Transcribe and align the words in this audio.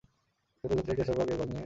সিতাপুরের 0.59 0.77
যাত্রীরা, 0.85 0.97
কেয়সারবাগ 0.97 1.27
এর 1.33 1.37
বাস 1.39 1.47
দিয়ে 1.49 1.49
যান। 1.51 1.59